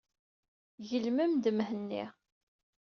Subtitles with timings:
[0.89, 2.03] Gelmem-d Mhenni.